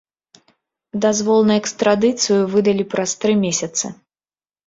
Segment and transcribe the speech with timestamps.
[1.05, 3.85] Дазвол на экстрадыцыю выдалі праз тры месяцы.